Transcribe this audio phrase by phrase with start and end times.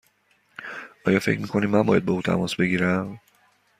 [1.05, 3.19] آیا فکر می کنی من باید با او تماس بگیرم؟